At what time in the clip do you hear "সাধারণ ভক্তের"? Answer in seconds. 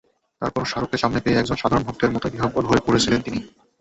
1.59-2.13